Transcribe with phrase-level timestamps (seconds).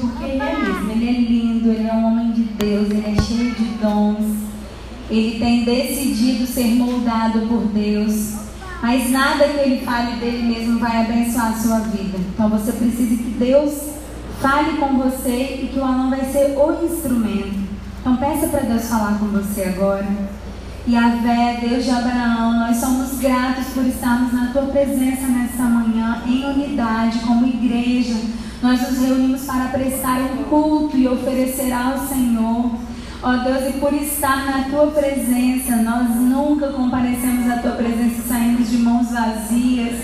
[0.00, 3.22] porque ele é mesmo, ele é lindo, ele é um homem de Deus, ele é
[3.22, 4.36] cheio de dons.
[5.10, 8.34] Ele tem decidido ser moldado por Deus.
[8.82, 12.18] Mas nada que ele fale dele mesmo vai abençoar a sua vida.
[12.18, 13.92] Então você precisa que Deus
[14.40, 17.62] fale com você e que o Alan vai ser o instrumento.
[18.00, 20.06] Então peça para Deus falar com você agora.
[20.84, 25.62] E a Vé, Deus de Abraão, nós somos gratos por estarmos na tua presença nessa
[25.62, 28.16] manhã, em unidade, como igreja.
[28.62, 32.70] Nós nos reunimos para prestar um culto e oferecer ao Senhor.
[33.22, 38.28] Ó Deus, e por estar na tua presença, nós nunca comparecemos à tua presença e
[38.28, 40.00] saímos de mãos vazias.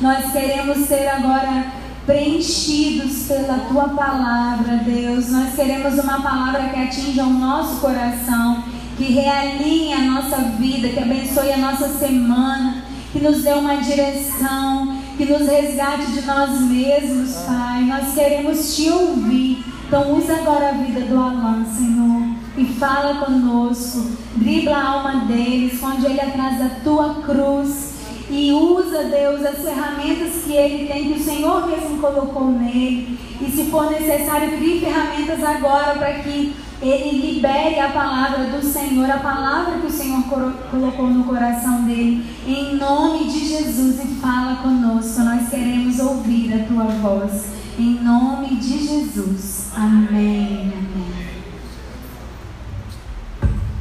[0.00, 1.72] Nós queremos ser agora
[2.04, 5.30] preenchidos pela tua palavra, Deus.
[5.30, 8.62] Nós queremos uma palavra que atinja o nosso coração
[8.96, 14.96] que realinhe a nossa vida, que abençoe a nossa semana, que nos dê uma direção,
[15.16, 17.82] que nos resgate de nós mesmos, Pai.
[17.82, 19.64] Nós queremos te ouvir.
[19.86, 24.10] Então usa agora a vida do Alan, Senhor, e fala conosco.
[24.36, 27.92] Dribla a alma dele, esconde ele atrás da tua cruz.
[28.30, 33.18] E usa, Deus, as ferramentas que ele tem, que o Senhor mesmo colocou nele.
[33.40, 39.08] E se for necessário, crie ferramentas agora para que ele libere a palavra do Senhor,
[39.08, 44.56] a palavra que o Senhor colocou no coração dele, em nome de Jesus, e fala
[44.56, 45.20] conosco.
[45.20, 49.70] Nós queremos ouvir a tua voz, em nome de Jesus.
[49.76, 50.72] Amém.
[50.72, 51.12] Amém.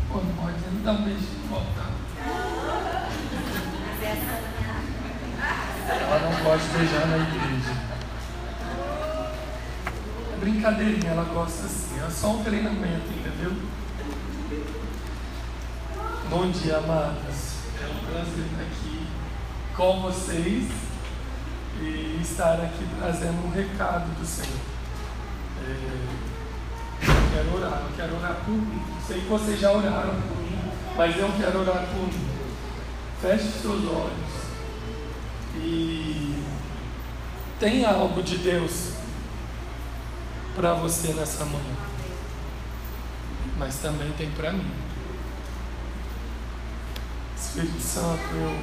[0.09, 1.81] Pode dar um beijo de volta.
[5.89, 7.40] Ela não pode beijar na igreja
[10.71, 13.51] brincadeirinha, ela gosta assim, é só um treinamento, entendeu?
[16.29, 17.51] Bom dia, amados.
[17.81, 19.07] É um prazer estar aqui
[19.75, 20.71] com vocês
[21.81, 24.59] e estar aqui trazendo um recado do Senhor.
[25.65, 25.71] É,
[27.01, 28.81] eu quero orar, eu quero orar por mim.
[29.05, 30.59] Sei que vocês já oraram por mim,
[30.95, 32.29] mas eu quero orar por mim.
[33.21, 34.41] Feche seus olhos
[35.57, 36.43] e
[37.59, 39.00] tem algo de Deus
[40.55, 41.75] para você nessa manhã,
[43.57, 44.71] mas também tem para mim.
[47.35, 48.59] Espírito Santo, eu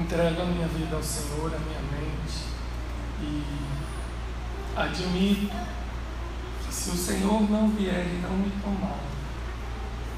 [0.00, 2.44] entrego a minha vida ao Senhor, a minha mente,
[3.20, 3.42] e
[4.76, 5.54] admito
[6.66, 8.98] que se o Senhor não vier e não me tomar,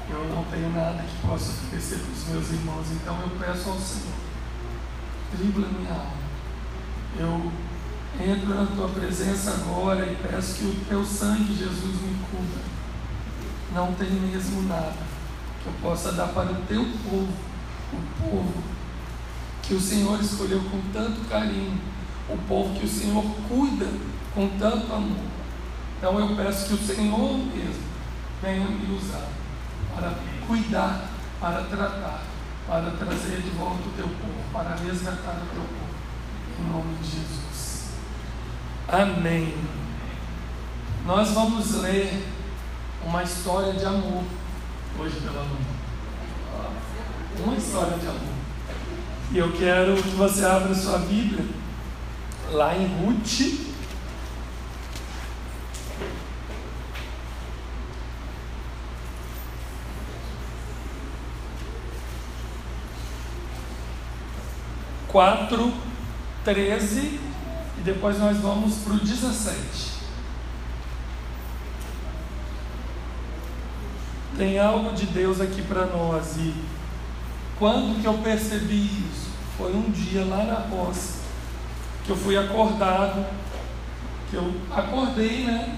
[0.09, 3.79] eu não tenho nada que possa oferecer para os meus irmãos, então eu peço ao
[3.79, 4.15] Senhor,
[5.33, 6.27] dribla minha alma.
[7.19, 7.51] Eu
[8.19, 12.63] Entro na tua presença agora e peço que o teu sangue, Jesus, me cubra.
[13.75, 14.93] Não tem mesmo nada
[15.61, 17.33] que eu possa dar para o teu povo,
[17.93, 18.63] o povo
[19.61, 21.79] que o Senhor escolheu com tanto carinho,
[22.29, 23.87] o povo que o Senhor cuida
[24.33, 25.25] com tanto amor.
[25.97, 27.83] Então eu peço que o Senhor mesmo
[28.41, 29.27] venha me usar
[29.93, 30.13] para
[30.45, 32.23] cuidar, para tratar,
[32.67, 35.87] para trazer de volta o teu povo, para resgatar o teu povo.
[36.59, 37.46] Em nome de Jesus.
[38.89, 39.53] Amém.
[41.05, 42.25] Nós vamos ler
[43.03, 44.23] uma história de amor
[44.97, 45.77] hoje pela manhã.
[47.43, 48.21] Uma história de amor.
[49.33, 51.45] E eu quero que você abra sua Bíblia
[52.49, 53.67] lá em Ruth.
[65.09, 65.73] Quatro,
[66.45, 67.26] treze
[67.77, 69.97] e depois nós vamos para o 17.
[74.37, 76.53] Tem algo de Deus aqui para nós e
[77.57, 79.27] quando que eu percebi isso?
[79.57, 81.17] Foi um dia lá na roça
[82.07, 83.25] que eu fui acordado,
[84.29, 85.77] que eu acordei, né?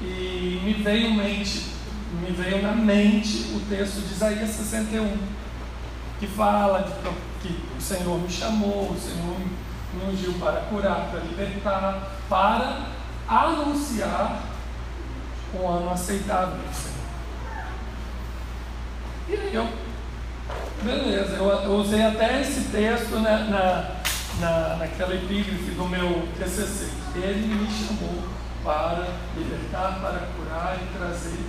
[0.00, 1.66] E me veio mente,
[2.22, 5.16] me veio na mente o texto de Isaías 61,
[6.18, 6.92] que fala de,
[7.42, 9.67] que o Senhor me chamou, o Senhor me
[9.98, 12.86] me ungiu para curar, para libertar, para
[13.28, 14.42] anunciar
[15.54, 16.98] um ano aceitável do Senhor.
[19.28, 19.68] E aí eu,
[20.82, 23.90] beleza, eu, usei até esse texto na, na,
[24.40, 26.88] na, naquela epígrafe do meu TCC.
[27.14, 28.22] Ele me chamou
[28.64, 29.06] para
[29.36, 31.40] libertar, para curar e trazer.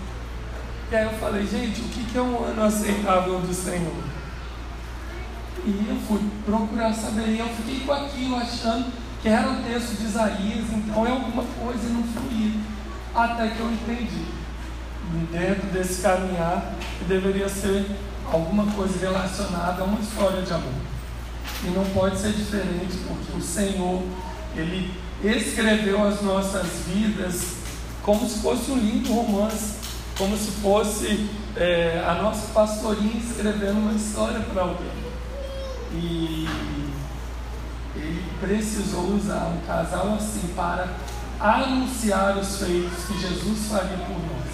[0.91, 3.93] E aí eu falei, gente, o que é um ano aceitável do Senhor?
[5.65, 8.91] E eu fui procurar saber, e eu fiquei com aquilo achando
[9.21, 12.53] que era o texto de Isaías, então é alguma coisa e não fluía.
[13.13, 14.25] Até que eu entendi,
[15.31, 17.85] dentro desse caminhar, que deveria ser
[18.31, 20.73] alguma coisa relacionada a uma história de amor.
[21.63, 24.03] E não pode ser diferente, porque o Senhor,
[24.55, 27.57] Ele escreveu as nossas vidas
[28.01, 29.73] como se fosse um lindo romance,
[30.17, 34.98] como se fosse é, a nossa pastorinha escrevendo uma história para alguém.
[35.91, 36.47] E
[37.95, 40.87] ele precisou usar um casal assim para
[41.39, 44.49] anunciar os feitos que Jesus faria por nós.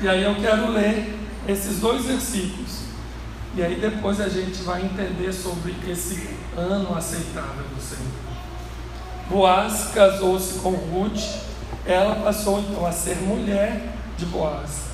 [0.00, 2.88] E aí eu quero ler esses dois versículos.
[3.54, 8.28] E aí depois a gente vai entender sobre esse ano aceitável do Senhor.
[9.28, 11.22] Boaz casou-se com Ruth,
[11.84, 14.88] ela passou então a ser mulher de Boaz.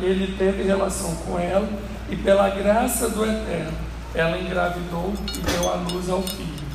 [0.00, 1.68] Ele teve relação com ela
[2.08, 3.76] e pela graça do Eterno,
[4.20, 6.68] ela engravidou e deu à luz ao filho.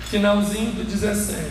[0.00, 1.48] Finalzinho do 17.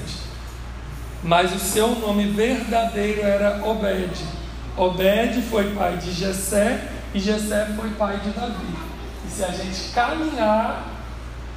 [1.24, 4.12] Mas o seu nome verdadeiro era Obed.
[4.76, 8.76] Obed foi pai de Jessé e Jessé foi pai de Davi.
[9.26, 10.86] E se a gente caminhar,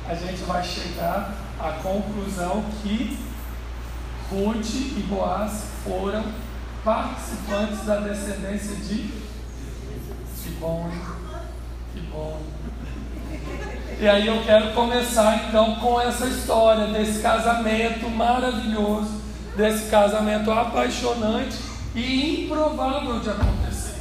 [0.09, 3.19] a gente vai chegar à conclusão que
[4.31, 6.25] Ruth e Boaz foram
[6.85, 9.31] participantes da descendência de.
[10.43, 11.01] Que bom, hein?
[11.93, 12.41] Que bom.
[14.01, 19.21] E aí eu quero começar então com essa história desse casamento maravilhoso,
[19.55, 21.59] desse casamento apaixonante
[21.95, 24.01] e improvável de acontecer.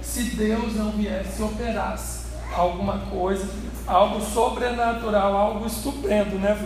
[0.00, 2.26] Se Deus não viesse e operasse
[2.56, 3.44] alguma coisa,
[3.88, 6.56] algo sobrenatural, algo estupendo, né,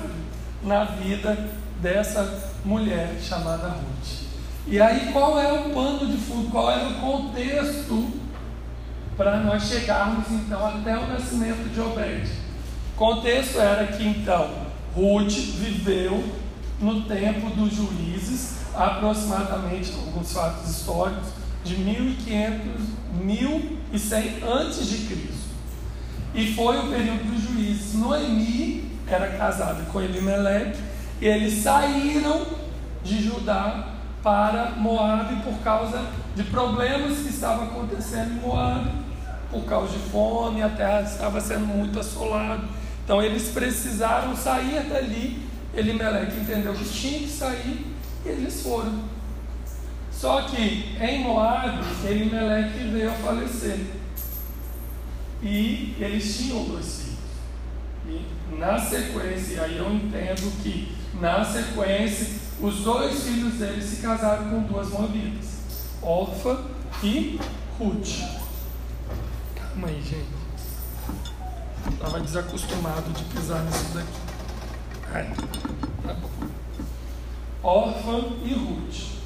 [0.62, 1.38] na vida
[1.80, 4.26] dessa mulher chamada Ruth.
[4.66, 8.25] E aí, qual é o pano de fundo, qual é o contexto
[9.16, 12.28] para nós chegarmos então até o nascimento de Obed?
[12.94, 16.22] O contexto era que então Ruth viveu
[16.80, 21.28] no tempo dos juízes, aproximadamente, alguns fatos históricos,
[21.64, 22.82] de 1500,
[23.20, 25.46] 1100 antes de Cristo.
[26.34, 27.94] E foi o período dos juízes.
[27.94, 30.78] Noemi era casada com Elimelech
[31.20, 32.46] e eles saíram
[33.02, 36.04] de Judá para Moabe por causa
[36.34, 38.90] de problemas que estavam acontecendo em Moabe,
[39.50, 42.64] por causa de fome, a terra estava sendo muito assolada.
[43.04, 45.46] Então eles precisaram sair dali.
[45.74, 47.86] Elimelec entendeu que tinha que sair
[48.24, 49.04] e eles foram.
[50.10, 53.78] Só que em Moabe, Elimelec veio a falecer.
[55.42, 57.16] E eles tinham dois filhos.
[58.08, 64.48] E na sequência, aí eu entendo que na sequência os dois filhos dele se casaram
[64.48, 65.60] com duas moabitas,
[66.02, 66.64] Orfa
[67.02, 67.38] e
[67.78, 68.45] Ruth.
[69.84, 70.26] Aí, gente.
[71.92, 74.08] Estava desacostumado de pisar nisso daqui.
[75.12, 75.32] Ai,
[76.02, 76.30] tá bom.
[77.62, 79.16] Orfa e Ruth.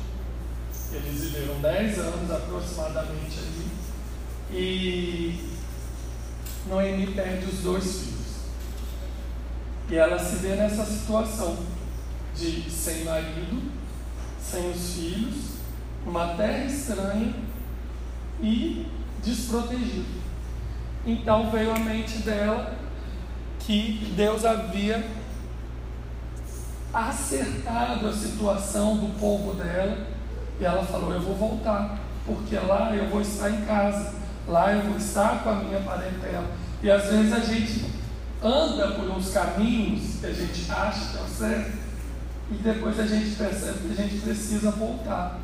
[0.92, 3.70] Eles viveram 10 anos aproximadamente ali.
[4.50, 5.50] E
[6.66, 8.20] Noemi perde os dois filhos.
[9.88, 11.56] E ela se vê nessa situação
[12.36, 13.70] de sem marido,
[14.42, 15.34] sem os filhos,
[16.04, 17.34] uma terra estranha
[18.42, 18.86] e
[19.22, 20.19] desprotegido.
[21.06, 22.74] Então veio à mente dela
[23.60, 25.02] que Deus havia
[26.92, 30.06] acertado a situação do povo dela
[30.60, 34.14] e ela falou: Eu vou voltar, porque lá eu vou estar em casa,
[34.46, 36.46] lá eu vou estar com a minha parentela.
[36.82, 37.86] E às vezes a gente
[38.42, 41.78] anda por uns caminhos que a gente acha que é o certo,
[42.50, 45.38] e depois a gente percebe que a gente precisa voltar.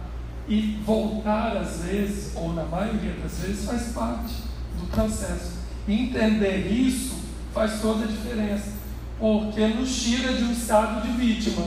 [0.48, 4.46] E voltar, às vezes, ou na maioria das vezes, faz parte
[4.84, 5.56] do.
[5.88, 7.16] E entender isso
[7.54, 8.72] faz toda a diferença,
[9.18, 11.66] porque nos tira de um estado de vítima.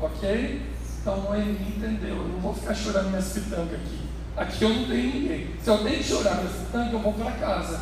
[0.00, 0.62] Ok?
[1.00, 2.16] Então Noemi entendeu.
[2.16, 3.98] Eu não vou ficar chorando minhas pitangas aqui.
[4.36, 5.48] Aqui eu não tenho ninguém.
[5.62, 7.80] Se eu tenho que chorar minhas pitangas, eu vou para casa.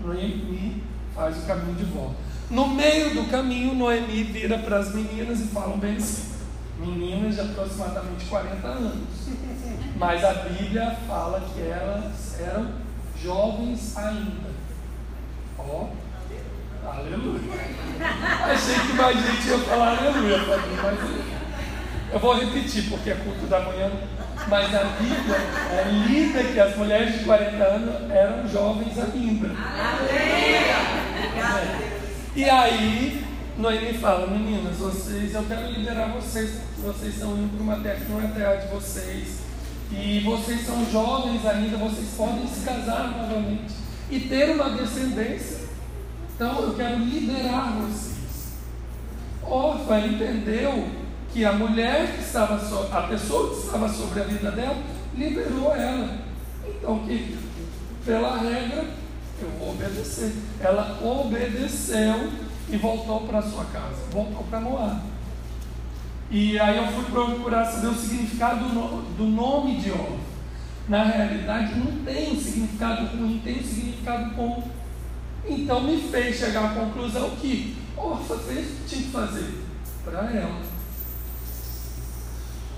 [0.00, 0.82] Noemi
[1.14, 2.16] faz o caminho de volta.
[2.50, 6.34] No meio do caminho, Noemi vira para as meninas e falam bem assim,
[6.78, 9.08] meninas de aproximadamente 40 anos.
[9.96, 12.70] Mas a Bíblia fala que elas eram
[13.22, 14.50] jovens ainda.
[15.58, 17.40] Ó, oh, aleluia.
[18.44, 20.98] Achei que mais gente ia falar aleluia para mim, mas
[22.12, 23.90] eu vou repetir porque é culto da manhã.
[24.48, 29.48] Mas a Bíblia é linda que as mulheres de 40 anos eram jovens ainda.
[29.48, 30.72] Aleluia.
[32.34, 33.24] E aí,
[33.56, 38.10] Noemi fala, meninas, vocês, eu quero liberar vocês, vocês estão indo para uma terra que
[38.10, 39.51] não é terra de vocês.
[39.92, 43.74] E vocês são jovens ainda, vocês podem se casar novamente
[44.10, 45.68] e ter uma descendência.
[46.34, 48.52] Então eu quero liberar vocês.
[49.42, 50.88] Orfa entendeu
[51.32, 54.76] que a mulher que estava so, a pessoa que estava sobre a vida dela,
[55.14, 56.18] liberou ela.
[56.66, 57.38] Então, que
[58.04, 58.84] pela regra,
[59.40, 60.32] eu vou obedecer.
[60.60, 62.30] Ela obedeceu
[62.68, 65.11] e voltou para sua casa, voltou para Moab.
[66.32, 70.18] E aí eu fui procurar saber o significado do nome de órfão.
[70.88, 74.66] Na realidade, não tem um significado ruim, tem um significado bom.
[75.46, 79.62] Então me fez chegar à conclusão que órfã fez o que tinha que fazer
[80.02, 80.62] para ela.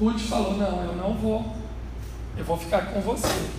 [0.00, 1.54] Ruth falou: Não, eu não vou.
[2.37, 3.50] Eu vou ficar com você.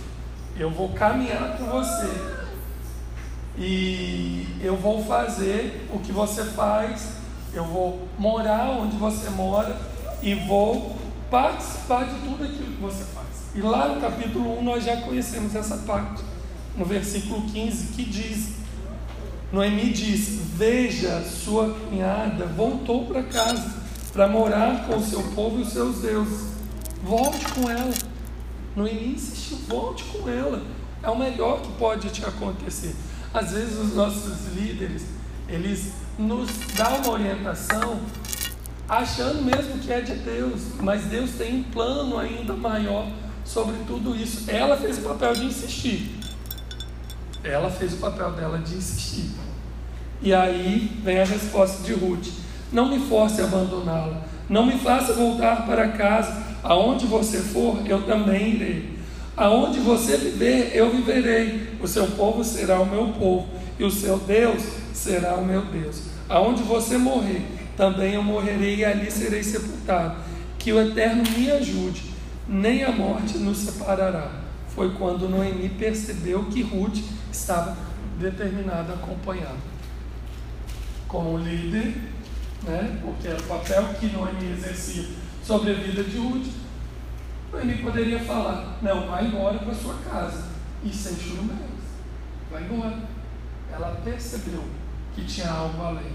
[0.58, 2.10] Eu vou caminhar com você.
[3.56, 7.15] E eu vou fazer o que você faz.
[7.56, 9.76] Eu vou morar onde você mora.
[10.22, 10.96] E vou
[11.30, 13.26] participar de tudo aquilo que você faz.
[13.54, 16.22] E lá no capítulo 1 nós já conhecemos essa parte.
[16.76, 18.56] No versículo 15 que diz:
[19.50, 25.62] Noemi diz: Veja, sua cunhada voltou para casa para morar com o seu povo e
[25.62, 26.48] os seus deuses.
[27.02, 27.92] Volte com ela.
[28.74, 30.62] Noemi insistiu: volte com ela.
[31.02, 32.94] É o melhor que pode te acontecer.
[33.32, 35.04] Às vezes os nossos líderes,
[35.48, 38.00] eles nos dão uma orientação
[38.88, 43.08] achando mesmo que é de Deus, mas Deus tem um plano ainda maior
[43.44, 44.50] sobre tudo isso.
[44.50, 46.16] Ela fez o papel de insistir.
[47.42, 49.30] Ela fez o papel dela de insistir.
[50.22, 52.28] E aí vem a resposta de Ruth:
[52.72, 54.22] Não me force a abandoná-la.
[54.48, 56.44] Não me faça voltar para casa.
[56.62, 58.98] Aonde você for, eu também irei.
[59.36, 61.76] Aonde você viver, eu viverei.
[61.80, 64.62] O seu povo será o meu povo, e o seu Deus
[64.96, 66.02] será o meu Deus.
[66.28, 70.16] Aonde você morrer, também eu morrerei e ali serei sepultado.
[70.58, 72.10] Que o Eterno me ajude,
[72.48, 74.30] nem a morte nos separará.
[74.68, 76.98] Foi quando Noemi percebeu que Ruth
[77.30, 77.76] estava
[78.18, 79.58] determinada a acompanhá-lo.
[81.06, 81.94] Como líder,
[82.64, 85.04] né, porque era o papel que Noemi exercia
[85.44, 86.46] sobre a vida de Ruth,
[87.52, 90.56] Noemi poderia falar: Não, vai embora para sua casa.
[90.84, 91.60] E sem churumelas.
[92.50, 92.98] Vai embora.
[93.72, 94.62] Ela percebeu
[95.16, 96.12] que tinha algo além.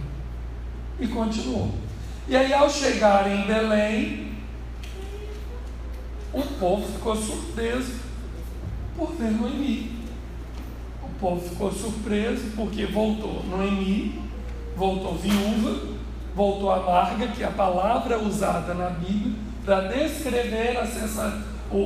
[0.99, 1.71] E continuou.
[2.27, 4.33] E aí, ao chegar em Belém,
[6.31, 7.99] o povo ficou surpreso
[8.95, 9.99] por ver Noemi.
[11.01, 14.21] O povo ficou surpreso porque voltou Noemi,
[14.77, 15.97] voltou viúva,
[16.35, 19.33] voltou amarga, que é a palavra usada na Bíblia
[19.65, 21.79] para descrever a, sensa, o, o,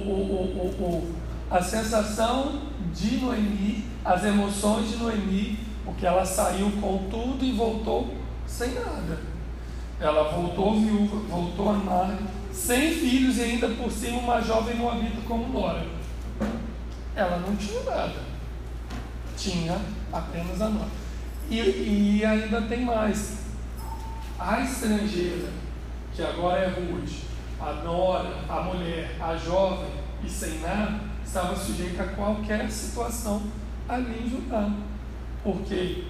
[0.80, 1.16] o,
[1.50, 2.62] a sensação
[2.94, 8.16] de Noemi, as emoções de Noemi, porque ela saiu com tudo e voltou
[8.48, 9.20] sem nada.
[10.00, 15.48] Ela voltou viúva, voltou amarga, sem filhos e ainda por cima uma jovem moabita como
[15.48, 15.86] Nora.
[17.16, 18.20] Ela não tinha nada,
[19.38, 19.80] tinha
[20.12, 21.06] apenas a Nora.
[21.50, 23.46] E, e ainda tem mais.
[24.38, 25.48] A estrangeira,
[26.14, 27.24] que agora é Ruth,
[27.60, 29.90] a nora, a mulher, a jovem
[30.24, 33.44] e sem nada, estava sujeita a qualquer situação
[33.88, 34.70] ali em Judá.
[35.46, 36.04] Porque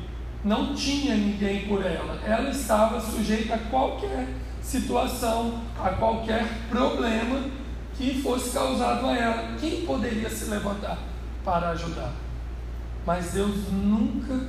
[0.46, 2.18] não tinha ninguém por ela.
[2.25, 4.30] Ela estava sujeita a qualquer
[4.62, 7.44] situação, a qualquer problema
[7.98, 9.58] que fosse causado a ela.
[9.60, 10.98] Quem poderia se levantar
[11.44, 12.13] para ajudar?
[13.06, 14.48] Mas Deus nunca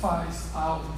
[0.00, 0.94] faz algo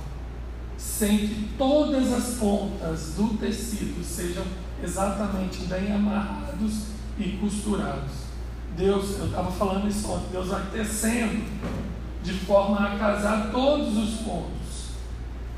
[0.77, 4.45] sem que todas as pontas do tecido sejam
[4.83, 6.89] exatamente bem amarrados
[7.19, 8.25] e costurados.
[8.77, 11.43] Deus, eu estava falando isso ontem, Deus vai tecendo
[12.25, 14.95] de forma a casar todos os pontos.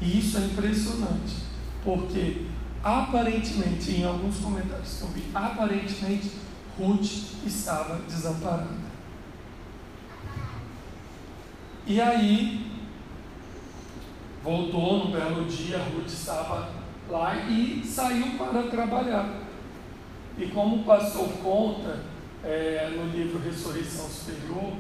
[0.02, 1.37] E isso é impressionante,
[1.82, 2.46] porque
[2.82, 6.32] aparentemente, em alguns comentários que eu vi, aparentemente
[6.78, 8.87] Ruth estava desamparada.
[11.87, 12.66] E aí,
[14.42, 16.68] voltou no belo dia, Ruth estava
[17.08, 19.40] lá e saiu para trabalhar.
[20.37, 22.00] E como passou conta
[22.44, 24.73] é, no livro Ressurreição Superior,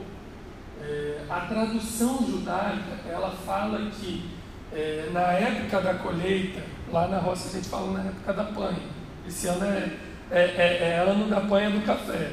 [0.82, 4.30] é, a tradução judaica ela fala que
[4.72, 8.96] é, na época da colheita, lá na roça a gente fala na época da panha.
[9.26, 9.92] Esse ano é,
[10.30, 12.32] é, é, é ano da panha do café.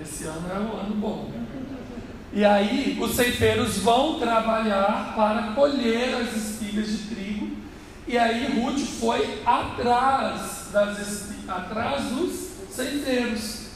[0.00, 1.30] Esse ano é o ano bom.
[2.32, 7.62] E aí os ceifeiros vão trabalhar para colher as espigas de trigo
[8.06, 13.66] e aí Ruth foi atrás, das, atrás dos ceifeiros,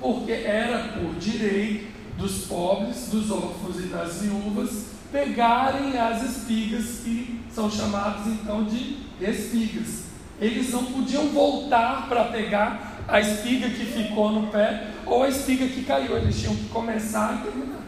[0.00, 7.40] porque era por direito dos pobres, dos órfãos e das viúvas pegarem as espigas que
[7.54, 10.04] são chamadas então de espigas.
[10.40, 15.66] Eles não podiam voltar para pegar a espiga que ficou no pé ou a espiga
[15.66, 17.82] que caiu, eles tinham que começar e terminar,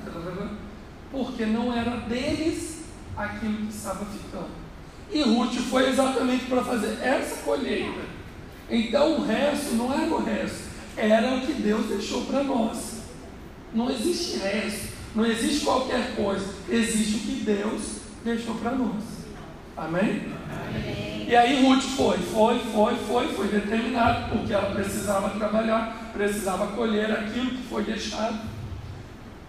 [1.11, 2.85] porque não era deles
[3.16, 4.64] aquilo que estava ficando.
[5.11, 8.00] E Ruth foi exatamente para fazer essa colheita.
[8.69, 10.64] Então o resto não era o resto,
[10.97, 12.94] era o que Deus deixou para nós.
[13.75, 17.83] Não existe resto, não existe qualquer coisa, existe o que Deus
[18.25, 19.02] deixou para nós.
[19.76, 20.23] Amém?
[20.49, 21.26] Amém.
[21.28, 27.11] E aí Ruth foi, foi, foi, foi, foi determinado, porque ela precisava trabalhar, precisava colher
[27.11, 28.38] aquilo que foi deixado.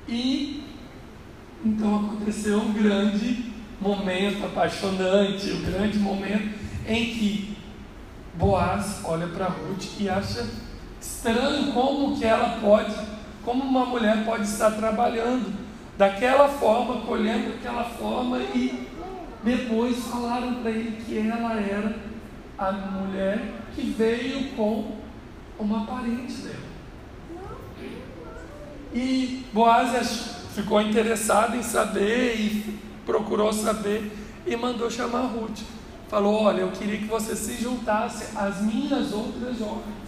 [0.08, 0.64] E
[1.64, 7.58] então aconteceu um grande momento apaixonante, um grande momento em que
[8.36, 10.46] Boaz olha para Ruth e acha
[11.00, 12.94] estranho como que ela pode,
[13.46, 15.54] como uma mulher pode estar trabalhando
[15.98, 18.88] daquela forma, colhendo daquela forma e
[19.44, 21.96] depois falaram para ele que ela era
[22.58, 24.96] a mulher que veio com
[25.60, 26.66] uma parente dela.
[28.94, 34.12] E Boaz ficou interessado em saber e procurou saber
[34.48, 35.60] e mandou chamar Ruth.
[36.08, 40.05] Falou: Olha, eu queria que você se juntasse às minhas outras jovens.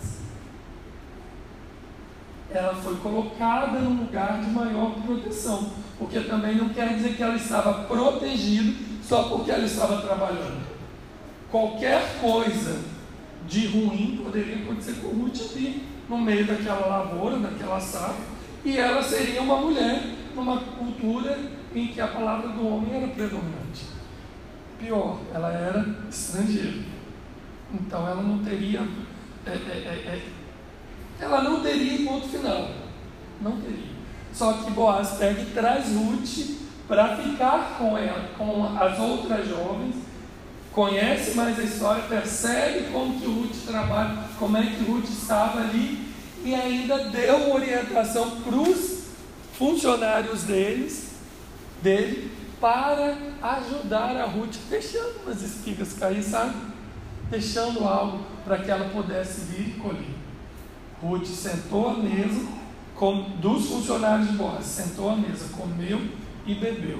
[2.57, 7.35] Ela foi colocada num lugar de maior proteção, porque também não quer dizer que ela
[7.35, 8.73] estava protegida
[9.03, 10.65] só porque ela estava trabalhando.
[11.51, 12.81] Qualquer coisa
[13.47, 18.25] de ruim poderia acontecer com Ruth ali, no meio daquela lavoura, daquela safra,
[18.65, 20.01] e ela seria uma mulher
[20.35, 21.37] numa cultura
[21.75, 23.85] em que a palavra do homem era predominante.
[24.79, 26.79] Pior, ela era estrangeira.
[27.71, 28.81] Então ela não teria.
[29.45, 30.36] É, é, é, é
[31.19, 32.69] ela não teria ponto final.
[33.41, 33.97] Não teria.
[34.33, 36.57] Só que Boaz pega e traz Ruth
[36.87, 39.95] para ficar com ela, com as outras jovens,
[40.71, 46.07] conhece mais a história, percebe como que Ruth trabalha, como é que Ruth estava ali
[46.45, 49.05] e ainda deu orientação para os
[49.57, 51.15] funcionários deles
[51.81, 52.31] dele
[52.61, 56.55] para ajudar a Ruth, deixando umas espigas cair, sabe?
[57.29, 60.16] Deixando algo para que ela pudesse vir colher.
[61.01, 62.47] Ruth sentou à mesa
[62.95, 66.01] com, dos funcionários de Boaz, sentou à mesa, comeu
[66.45, 66.99] e bebeu.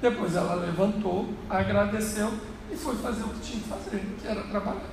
[0.00, 2.32] Depois ela levantou, agradeceu
[2.70, 4.90] e foi fazer o que tinha que fazer, que era trabalhar.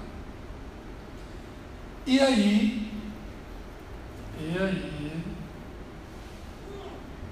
[2.06, 2.92] E aí,
[4.40, 5.24] e aí,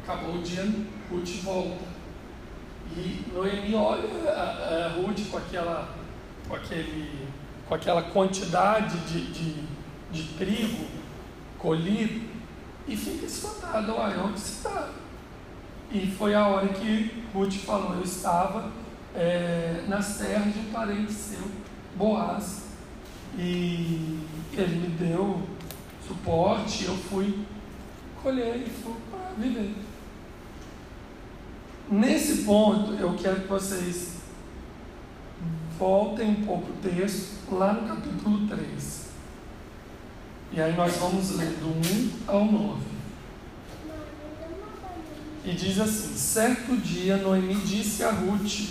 [0.04, 0.64] acabou o dia,
[1.10, 1.92] Ruth volta.
[2.96, 5.94] E Noemi olha a, a Ruth com aquela,
[6.48, 7.28] com, aquele,
[7.68, 9.64] com aquela quantidade de, de,
[10.12, 11.01] de trigo
[11.62, 12.22] colhido
[12.88, 14.90] e fica espantada, olha, onde você está?
[15.92, 18.72] E foi a hora que Ruth falou, eu estava
[19.14, 21.44] é, nas terras de um parente seu,
[21.96, 22.64] Boaz,
[23.38, 24.20] e
[24.54, 25.42] ele me deu
[26.08, 27.46] suporte, eu fui
[28.24, 29.76] colher e fui para viver.
[31.90, 34.22] Nesse ponto, eu quero que vocês
[35.78, 39.01] voltem um pouco o texto lá no capítulo 3.
[40.54, 42.82] E aí nós vamos ler do 1 ao 9.
[45.46, 48.68] E diz assim: Certo dia Noemi disse a Ruth: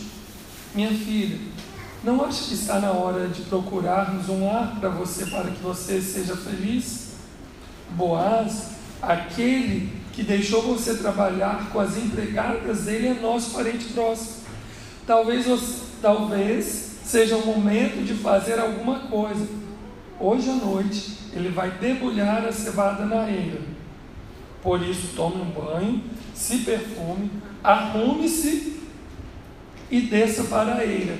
[0.75, 1.39] Minha filha,
[2.05, 6.03] não acha que está na hora de procurarmos um lar para você para que você
[6.03, 7.13] seja feliz?
[7.93, 14.43] Boaz, aquele que deixou você trabalhar com as empregadas dele é nosso parente próximo.
[15.07, 15.47] Talvez,
[16.03, 19.49] talvez seja o momento de fazer alguma coisa.
[20.21, 23.61] Hoje à noite ele vai debulhar a cevada na eira.
[24.63, 26.03] Por isso, tome um banho,
[26.35, 27.31] se perfume,
[27.63, 28.81] arrume-se
[29.91, 31.17] e desça para a eira.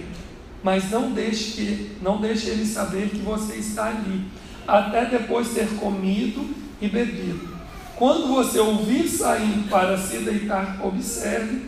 [0.63, 4.25] Mas não deixe, que, não deixe ele saber que você está ali,
[4.67, 7.49] até depois ter comido e bebido.
[7.97, 11.63] Quando você ouvir sair para se deitar, observe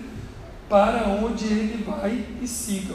[0.69, 2.95] para onde ele vai e siga.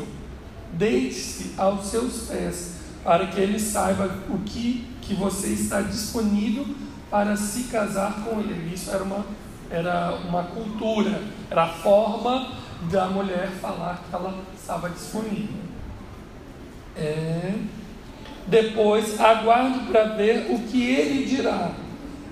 [0.73, 6.65] Deite-se aos seus pés, para que ele saiba o que, que você está disponível
[7.09, 8.73] para se casar com ele.
[8.73, 9.25] Isso era uma,
[9.69, 12.51] era uma cultura, era a forma
[12.91, 15.55] da mulher falar que ela estava disponível.
[16.95, 17.53] É.
[18.47, 21.71] Depois, aguarde para ver o que ele dirá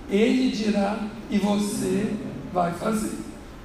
[0.10, 2.14] ele dirá e você
[2.54, 3.18] vai fazer.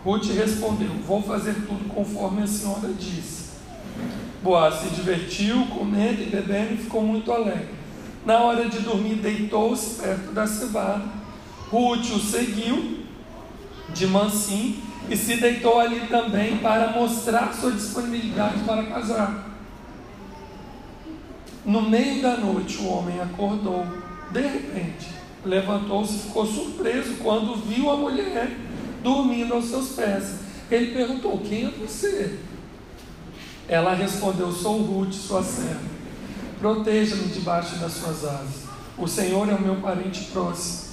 [0.05, 3.51] Ruth respondeu: Vou fazer tudo conforme a senhora disse.
[4.43, 7.80] Boaz se divertiu, comendo e bebendo e ficou muito alegre.
[8.25, 11.05] Na hora de dormir, deitou-se perto da cevada.
[11.71, 13.01] Ruth o seguiu
[13.89, 14.77] de mansinho
[15.09, 19.49] e se deitou ali também para mostrar sua disponibilidade para casar.
[21.65, 23.87] No meio da noite, o homem acordou.
[24.31, 25.09] De repente,
[25.45, 28.57] levantou-se e ficou surpreso quando viu a mulher
[29.03, 30.41] dormindo aos seus pés.
[30.71, 32.39] Ele perguntou: Quem é você?
[33.69, 36.00] Ela respondeu: Sou Ruth, sua serva.
[36.61, 38.65] Proteja-me debaixo das suas asas.
[38.99, 40.91] O Senhor é o meu parente próximo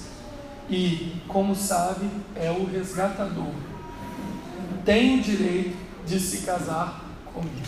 [0.70, 3.52] e, como sabe, é o resgatador.
[4.84, 5.76] Tem o direito
[6.06, 7.04] de se casar
[7.34, 7.66] comigo.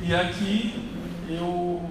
[0.00, 0.92] E aqui
[1.28, 1.90] eu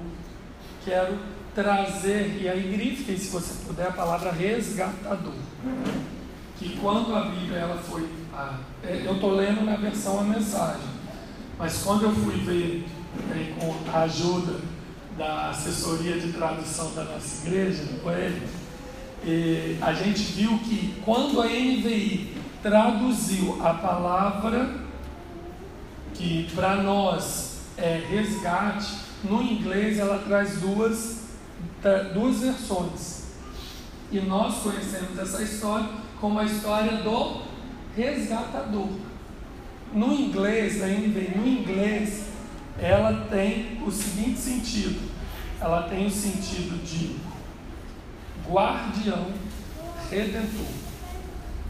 [0.84, 1.17] quero
[1.54, 5.34] trazer, e aí grifem, se você puder, a palavra resgatador.
[6.58, 8.10] Que quando a Bíblia ela foi.
[8.84, 10.88] Eu estou lendo na versão a mensagem,
[11.58, 12.88] mas quando eu fui ver
[13.60, 14.60] com a ajuda
[15.17, 18.47] da assessoria de tradução da nossa igreja, com ele,
[19.23, 24.86] e a gente viu que quando a NVI traduziu a palavra
[26.13, 31.23] que para nós é resgate, no inglês ela traz duas,
[32.13, 33.25] duas versões.
[34.12, 35.89] E nós conhecemos essa história
[36.21, 37.41] como a história do
[37.95, 38.89] resgatador.
[39.93, 42.25] No inglês, na NVI, no inglês,
[42.79, 45.09] ela tem o seguinte sentido:
[45.59, 47.15] ela tem o sentido de
[48.49, 49.27] guardião
[50.09, 50.67] redentor.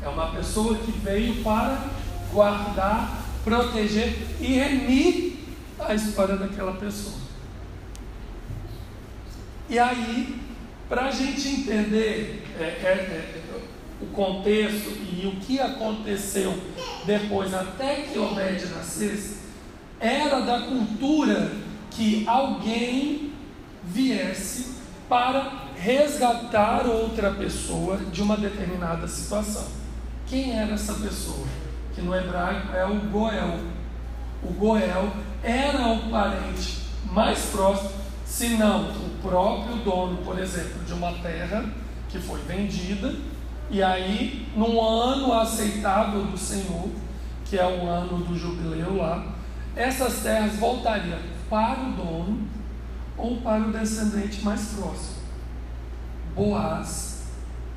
[0.03, 1.89] É uma pessoa que veio para
[2.31, 5.37] guardar, proteger e remir
[5.79, 7.15] a história daquela pessoa.
[9.69, 10.39] E aí,
[10.87, 13.41] para a gente entender é, é, é,
[14.01, 16.53] o contexto e o que aconteceu
[17.05, 19.34] depois, até que Obed nascesse,
[20.05, 21.51] era da cultura
[21.89, 23.33] que alguém
[23.83, 24.75] viesse
[25.09, 29.65] para resgatar outra pessoa de uma determinada situação.
[30.27, 31.47] Quem era essa pessoa?
[31.93, 33.59] Que no hebraico é o Goel.
[34.43, 35.11] O Goel
[35.43, 36.79] era o parente
[37.11, 37.91] mais próximo,
[38.25, 41.65] se não o próprio dono, por exemplo, de uma terra
[42.09, 43.13] que foi vendida,
[43.69, 46.89] e aí, num ano aceitável do Senhor,
[47.45, 49.34] que é o ano do jubileu lá,
[49.75, 52.47] essas terras voltariam para o dono
[53.17, 55.15] ou para o descendente mais próximo.
[56.35, 57.23] Boaz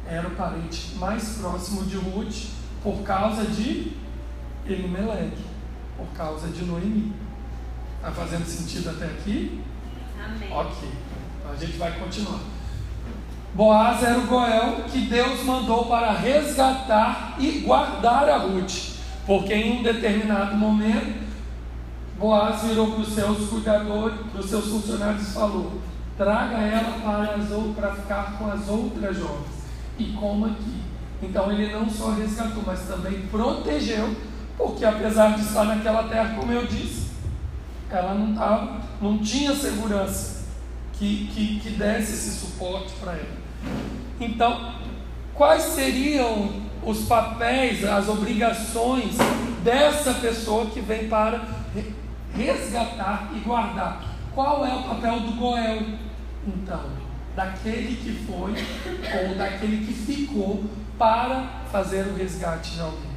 [0.07, 2.47] era o parente mais próximo de Ruth
[2.83, 3.93] por causa de
[4.67, 5.45] Elimeleque,
[5.97, 7.13] por causa de Noemi.
[7.97, 9.61] Está fazendo sentido até aqui?
[10.25, 10.53] Amém.
[10.53, 10.89] Ok,
[11.39, 12.41] então a gente vai continuar.
[13.55, 18.95] Boaz era o Goel que Deus mandou para resgatar e guardar a Ruth,
[19.27, 21.28] porque em um determinado momento
[22.19, 25.81] Boaz virou para os seus cuidadores, para os seus funcionários e falou:
[26.17, 29.59] traga ela para, as, para ficar com as outras jovens
[29.99, 30.83] e coma aqui.
[31.23, 34.17] Então ele não só resgatou, mas também protegeu,
[34.57, 37.09] porque apesar de estar naquela terra, como eu disse,
[37.91, 40.45] ela não, tava, não tinha segurança
[40.95, 43.39] que, que, que desse esse suporte para ela.
[44.21, 44.73] Então,
[45.35, 46.51] quais seriam
[46.85, 49.17] os papéis, as obrigações
[49.63, 51.58] dessa pessoa que vem para
[52.39, 54.05] resgatar e guardar?
[54.35, 55.83] Qual é o papel do Goel?
[56.47, 56.85] Então,
[57.35, 58.55] daquele que foi
[59.23, 60.65] ou daquele que ficou
[60.97, 63.11] para fazer o resgate de alguém.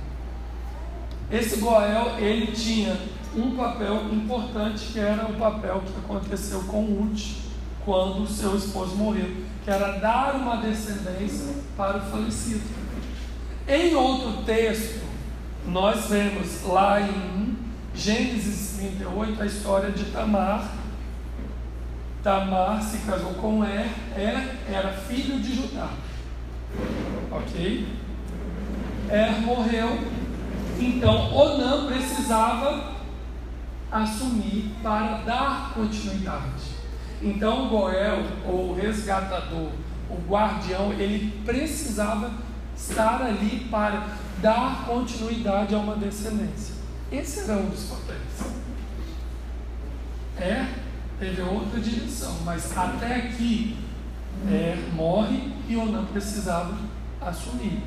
[1.32, 2.98] Esse Goel, ele tinha
[3.36, 7.52] um papel importante que era o papel que aconteceu com Ruth
[7.86, 12.62] quando seu esposo morreu, que era dar uma descendência para o falecido.
[13.68, 15.02] Em outro texto,
[15.66, 17.56] nós vemos lá em
[17.94, 20.72] Gênesis 38 a história de Tamar,
[22.24, 25.90] Tamar se casou com Er, Er era filho de Judá.
[27.32, 27.88] Ok?
[29.10, 30.00] Er morreu,
[30.80, 32.94] então Onã precisava
[33.92, 36.82] assumir para dar continuidade.
[37.22, 39.70] Então Goel, ou resgatador,
[40.10, 42.32] o guardião, ele precisava
[42.76, 44.08] estar ali para
[44.42, 46.81] dar continuidade a uma descendência.
[47.12, 48.22] Esse era um dos papéis.
[50.38, 50.82] É
[51.22, 53.78] teve outra direção, mas até aqui
[54.48, 56.76] é, morre e Onã precisava
[57.22, 57.84] assumir.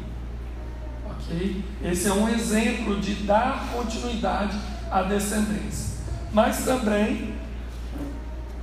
[1.04, 1.64] Ok?
[1.82, 4.56] Esse é um exemplo de dar continuidade
[4.88, 5.94] à descendência.
[6.32, 7.34] Mas também,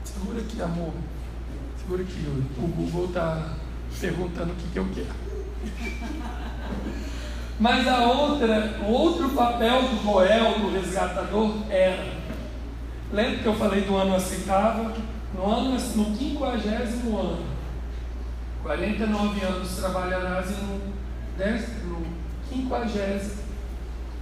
[0.05, 0.93] segura aqui, amor.
[1.77, 2.25] Segura aqui,
[2.57, 3.55] o Google está
[3.99, 5.21] perguntando o que, que eu quero.
[7.61, 12.19] Mas a outra, o outro papel do Joel, do resgatador, era
[13.13, 14.91] Lembra que eu falei do ano aceitável?
[15.35, 17.45] No ano, no quinquagésimo ano,
[18.63, 20.79] 49 anos trabalharás e no,
[21.87, 22.05] no
[22.49, 23.41] quinquagésimo.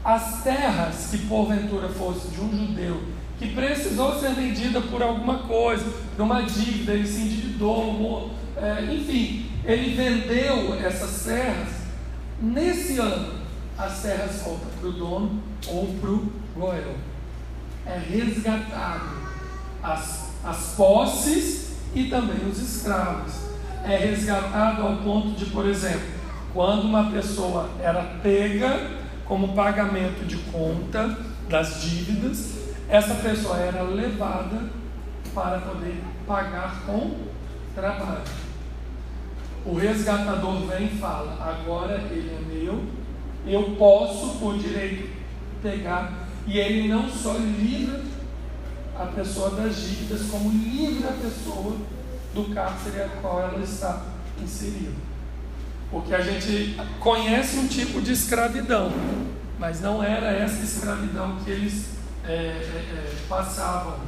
[0.03, 3.03] As terras que porventura fosse de um judeu
[3.37, 9.49] que precisou ser vendida por alguma coisa, por uma dívida, ele se endividou, é, enfim,
[9.63, 11.88] ele vendeu essas terras.
[12.41, 13.33] Nesse ano,
[13.77, 16.95] as terras voltam para o dono ou para o goel
[17.85, 19.09] é resgatado
[19.81, 23.33] as, as posses e também os escravos.
[23.83, 26.07] É resgatado ao ponto de, por exemplo,
[26.53, 32.53] quando uma pessoa era pega como pagamento de conta das dívidas,
[32.87, 34.69] essa pessoa era levada
[35.33, 37.15] para poder pagar com
[37.75, 38.48] trabalho.
[39.69, 42.83] O resgatador vem e fala: agora ele é meu,
[43.45, 45.09] eu posso por direito
[45.61, 46.27] pegar.
[46.47, 48.01] E ele não só livra
[48.97, 51.77] a pessoa das dívidas, como livra a pessoa
[52.33, 54.01] do cárcere a qual ela está
[54.41, 54.91] inserida.
[55.91, 58.91] Porque a gente conhece um tipo de escravidão,
[59.59, 61.91] mas não era essa escravidão que eles
[62.25, 63.99] é, é, passavam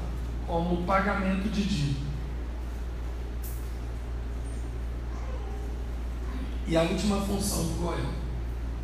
[0.48, 2.11] como pagamento de dívida.
[6.72, 8.06] E a última função do Goel,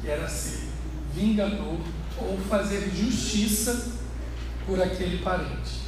[0.02, 0.68] que era ser
[1.16, 1.78] vingador
[2.20, 3.94] ou fazer justiça
[4.66, 5.84] por aquele parente.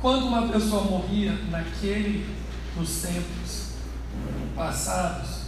[0.00, 2.24] Quando uma pessoa morria naquele,
[2.76, 3.70] nos tempos
[4.54, 5.46] passados,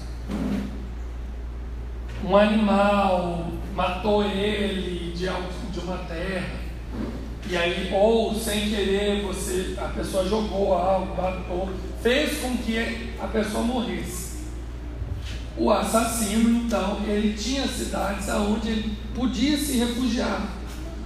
[2.25, 5.29] um animal matou ele de,
[5.79, 6.57] uma terra,
[7.48, 11.70] e aí, ou sem querer, você, a pessoa jogou algo, matou,
[12.03, 14.32] fez com que a pessoa morresse.
[15.56, 20.48] O assassino, então, ele tinha cidades onde ele podia se refugiar,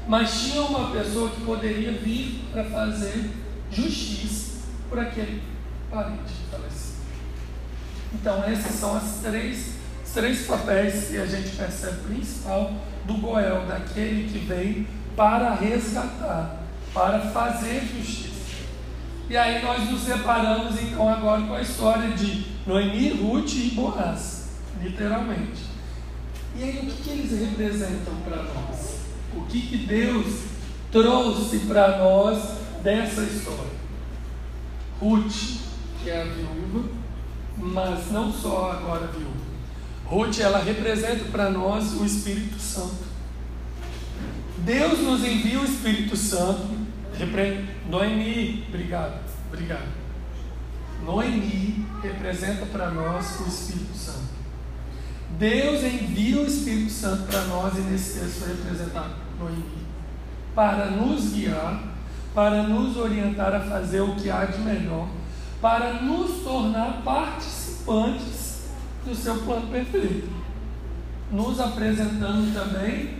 [0.07, 3.31] mas tinha uma pessoa que poderia vir para fazer
[3.71, 5.43] justiça por aquele
[5.91, 6.97] parente falecido.
[8.15, 12.73] Então, esses são as três, os três papéis que a gente percebe principal
[13.05, 16.63] do Goel, daquele que veio para resgatar,
[16.95, 18.37] para fazer justiça.
[19.29, 24.36] E aí nós nos separamos então agora com a história de Noemi, Ruth e Boaz,
[24.83, 25.65] literalmente.
[26.57, 29.01] E aí o que, que eles representam para nós?
[29.37, 30.45] O que, que Deus
[30.91, 32.43] trouxe para nós
[32.83, 33.77] dessa história?
[35.01, 35.61] Ruth,
[36.03, 36.89] que é a viúva,
[37.59, 39.47] mas não só agora viúva.
[40.07, 43.05] Ruth, ela representa para nós o Espírito Santo.
[44.59, 46.87] Deus nos envia o Espírito Santo.
[47.89, 49.89] Noemi, obrigado, obrigado.
[51.05, 54.36] Noemi representa para nós o Espírito Santo.
[55.39, 59.65] Deus envia o Espírito Santo para nós, e nesse texto foi representado Noemi,
[60.55, 61.83] para nos guiar,
[62.35, 65.09] para nos orientar a fazer o que há de melhor,
[65.61, 68.63] para nos tornar participantes
[69.05, 70.29] do seu plano perfeito,
[71.31, 73.19] nos apresentando também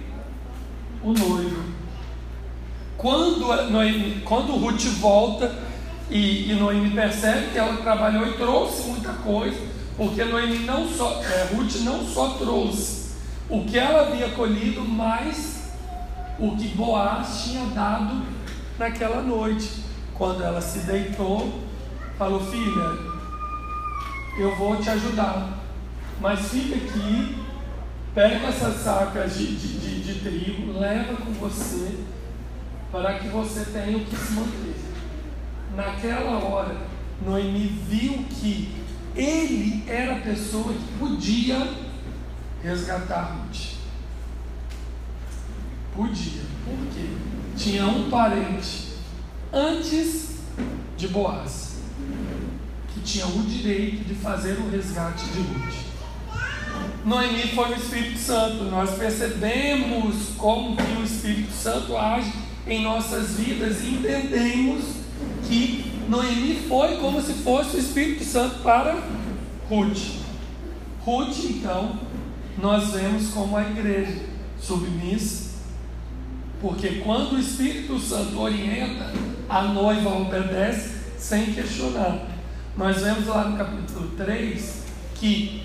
[1.03, 1.65] o noivo.
[2.97, 5.55] Quando, Noemi, quando Ruth volta
[6.11, 11.23] e, e Noemi percebe que ela trabalhou e trouxe muita coisa, porque Noemi não só,
[11.23, 13.07] é, Ruth não só trouxe
[13.49, 15.71] o que ela havia colhido, mas
[16.39, 18.23] o que Boaz tinha dado
[18.79, 19.87] naquela noite.
[20.15, 21.61] Quando ela se deitou,
[22.19, 22.99] falou: Filha,
[24.39, 25.59] eu vou te ajudar,
[26.21, 27.47] mas fica aqui
[28.17, 31.99] Pega essas sacas de, de, de, de trigo, leva com você,
[32.91, 34.75] para que você tenha o que se manter.
[35.77, 36.77] Naquela hora,
[37.21, 38.75] Noemi viu que
[39.17, 41.69] ele era a pessoa que podia
[42.63, 43.77] resgatar Ruth.
[45.95, 46.43] Podia.
[46.65, 47.09] Por quê?
[47.57, 48.89] Tinha um parente
[49.53, 50.37] antes
[50.97, 51.77] de Boaz
[52.93, 55.87] que tinha o direito de fazer o resgate de Ruth.
[57.05, 58.65] Noemi foi o Espírito Santo.
[58.65, 62.33] Nós percebemos como que o Espírito Santo age
[62.67, 64.85] em nossas vidas e entendemos
[65.47, 68.97] que Noemi foi como se fosse o Espírito Santo para
[69.69, 70.21] Ruth.
[71.01, 71.99] Ruth, então,
[72.59, 74.21] nós vemos como a igreja
[74.61, 75.57] submissa,
[76.61, 79.13] porque quando o Espírito Santo orienta,
[79.49, 82.27] a noiva obedece sem questionar.
[82.77, 84.83] Nós vemos lá no capítulo 3
[85.15, 85.63] que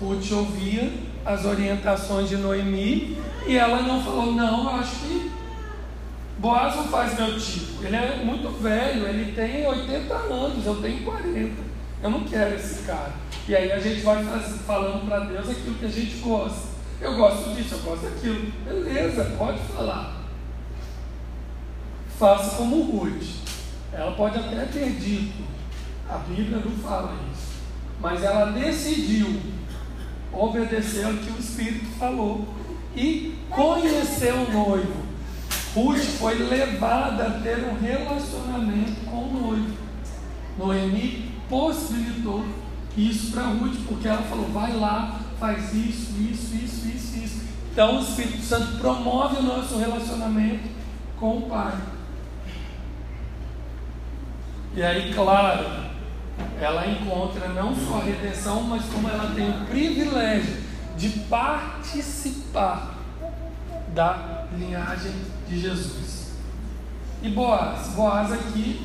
[0.00, 0.92] Ruth ouvia
[1.24, 3.16] as orientações de Noemi
[3.46, 5.30] e ela não falou: Não, acho que
[6.42, 7.84] Boaz não faz meu tipo.
[7.84, 11.62] Ele é muito velho, ele tem 80 anos, eu tenho 40.
[12.02, 13.12] Eu não quero esse cara.
[13.46, 14.24] E aí a gente vai
[14.66, 16.72] falando para Deus aquilo que a gente gosta.
[17.00, 18.52] Eu gosto disso, eu gosto daquilo.
[18.64, 20.16] Beleza, pode falar.
[22.18, 23.22] Faça como Ruth.
[23.92, 25.44] Ela pode até ter dito,
[26.08, 27.52] a Bíblia não fala isso,
[28.00, 29.40] mas ela decidiu
[30.32, 32.48] obedeceu o que o Espírito falou
[32.96, 35.01] e conheceu o noivo.
[35.74, 39.76] Ruth foi levada a ter um relacionamento com o noivo.
[40.58, 42.44] Noemi possibilitou
[42.96, 47.42] isso para Ruth, porque ela falou: vai lá, faz isso, isso, isso, isso, isso.
[47.72, 50.68] Então o Espírito Santo promove o nosso relacionamento
[51.18, 51.74] com o Pai.
[54.74, 55.66] E aí, claro,
[56.60, 60.62] ela encontra não só a redenção, mas como ela tem o privilégio
[60.96, 62.94] de participar
[63.88, 65.12] da linhagem
[65.52, 66.32] de Jesus.
[67.22, 68.80] E Boaz, Boaz aqui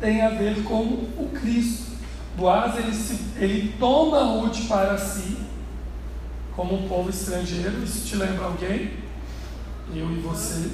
[0.00, 1.96] tem a ver com o Cristo.
[2.36, 5.36] Boaz ele, se, ele toma Ruth para si,
[6.54, 7.82] como um povo estrangeiro.
[7.82, 8.92] Isso te lembra alguém?
[9.94, 10.70] Eu e você.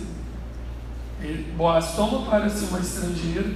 [1.21, 3.51] Ele, Boaz toma para si uma estrangeira.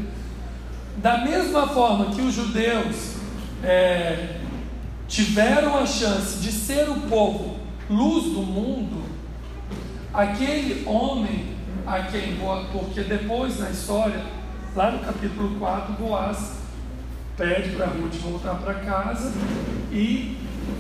[0.96, 3.16] Da mesma forma que os judeus
[3.62, 4.40] é,
[5.06, 7.56] tiveram a chance de ser o povo
[7.88, 9.04] luz do mundo,
[10.12, 11.55] aquele homem
[11.86, 12.36] a quem
[12.72, 14.20] porque depois na história,
[14.74, 16.56] lá no capítulo 4, Boaz
[17.36, 19.32] pede para Ruth voltar para casa
[19.92, 20.36] e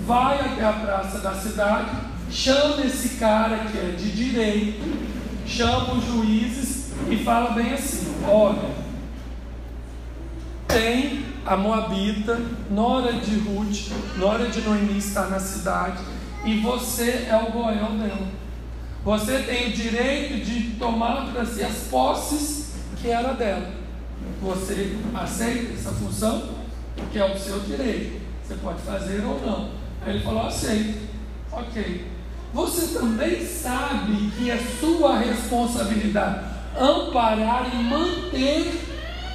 [0.06, 1.90] vai até a praça da cidade,
[2.30, 5.06] chama esse cara que é de direito,
[5.46, 8.70] chama os juízes e fala bem assim: olha,
[10.66, 12.40] tem a Moabita,
[12.70, 16.02] nora de Ruth, nora de Noemi está na cidade,
[16.44, 18.45] e você é o goel dela.
[19.06, 23.70] Você tem o direito de tomar para si as posses que era dela.
[24.42, 26.56] Você aceita essa função?
[27.12, 28.20] Que é o seu direito.
[28.42, 29.70] Você pode fazer ou não.
[30.04, 31.06] Aí ele falou: aceito.
[31.52, 32.04] Ok.
[32.52, 36.44] Você também sabe que é sua responsabilidade
[36.76, 38.80] amparar e manter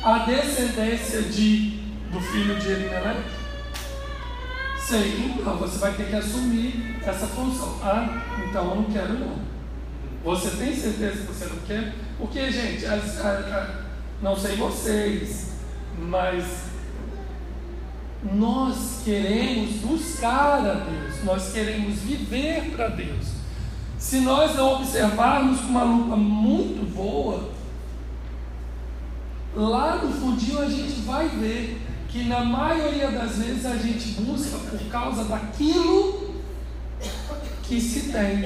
[0.03, 1.79] a descendência de,
[2.11, 3.21] do filho de Elimelech?
[4.77, 7.79] Sei, então você vai ter que assumir essa função.
[7.81, 9.50] Ah, então eu não quero não.
[10.23, 11.95] Você tem certeza que você não quer?
[12.17, 13.81] Porque, gente, as, a, a,
[14.21, 15.53] não sei vocês,
[15.97, 16.45] mas
[18.23, 23.41] nós queremos buscar a Deus, nós queremos viver para Deus.
[23.97, 27.49] Se nós não observarmos com uma lupa muito boa,
[29.55, 34.57] lá no fundinho a gente vai ver que na maioria das vezes a gente busca
[34.57, 36.30] por causa daquilo
[37.71, 38.43] que se tem,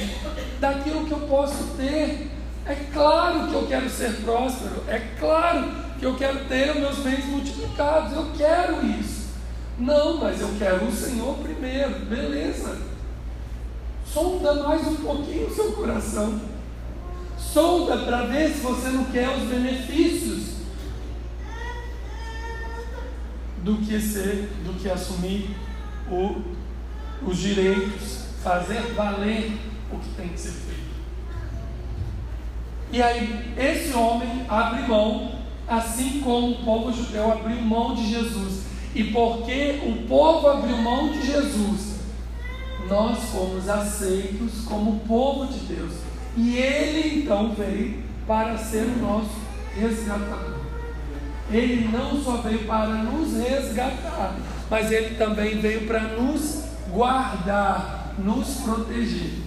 [0.60, 2.30] daquilo que eu posso ter.
[2.64, 6.98] É claro que eu quero ser próspero, é claro que eu quero ter os meus
[7.00, 9.30] bens multiplicados, eu quero isso.
[9.80, 12.78] Não, mas eu quero o Senhor primeiro, beleza.
[14.06, 16.40] Sonda mais um pouquinho o seu coração.
[17.36, 20.56] Sonda para ver se você não quer os benefícios
[23.64, 25.50] do que ser, do que assumir
[26.12, 26.42] o,
[27.28, 29.58] os direitos, fazer valer
[29.92, 30.86] o que tem que ser feito.
[32.92, 35.32] E aí, esse homem abre mão,
[35.68, 38.66] assim como o povo judeu abriu mão de Jesus.
[38.94, 41.96] E porque o povo abriu mão de Jesus,
[42.88, 45.94] nós fomos aceitos como povo de Deus.
[46.38, 49.36] E ele então veio para ser o nosso
[49.76, 50.60] resgatador.
[51.52, 54.36] Ele não só veio para nos resgatar,
[54.70, 59.40] mas ele também veio para nos guardar, nos proteger.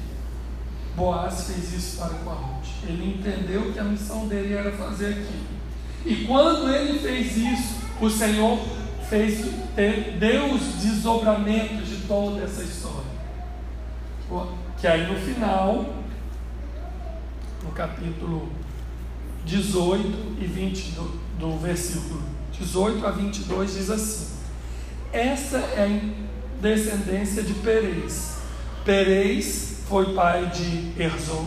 [0.96, 2.66] Boaz fez isso para com a Ruth.
[2.84, 5.58] Ele entendeu que a missão dele era fazer aquilo.
[6.04, 8.58] E quando ele fez isso, o Senhor
[9.08, 9.44] fez,
[10.18, 13.08] deu os desdobramentos de toda essa história.
[14.80, 15.94] Que aí no final,
[17.62, 18.48] no capítulo
[19.44, 22.20] 18 e 22 do versículo
[22.52, 24.26] 18 a 22 diz assim:
[25.12, 28.37] Essa é a descendência de Perez.
[28.88, 31.44] Perez foi pai de Erzon,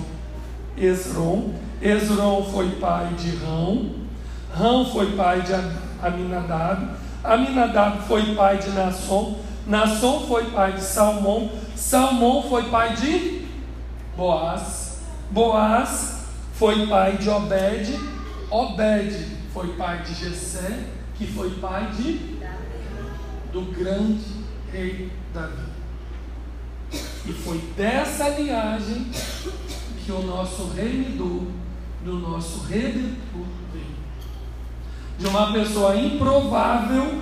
[0.77, 1.55] Esron.
[1.81, 3.95] Esron foi pai de Rão.
[4.53, 5.51] Rão foi pai de
[5.99, 6.91] Aminadab.
[7.23, 9.39] Aminadab foi pai de Nasson.
[9.65, 11.49] Nasson foi pai de Salmão.
[11.75, 13.47] Salmão foi pai de
[14.15, 14.99] Boaz.
[15.31, 17.99] Boaz foi pai de Obed.
[18.51, 19.15] Obed
[19.51, 20.83] foi pai de Jessé,
[21.15, 22.37] que foi pai de
[23.51, 24.27] do grande
[24.71, 25.80] rei Davi.
[27.25, 29.11] E foi dessa linhagem
[30.03, 31.43] que o nosso remidor,
[32.03, 33.85] do nosso redentor veio.
[35.19, 37.21] De uma pessoa improvável,